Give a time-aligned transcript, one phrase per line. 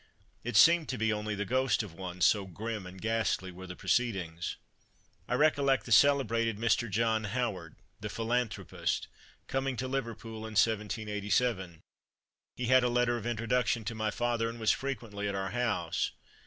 [0.43, 3.75] It seemed to be only the ghost of one, so grim and ghastly were the
[3.75, 4.55] proceedings.
[5.27, 6.89] I recollect the celebrated Mr.
[6.89, 9.07] John Howard, "the philanthropist,"
[9.45, 11.81] coming to Liverpool in 1787.
[12.55, 16.09] He had a letter of introduction to my father, and was frequently at our house.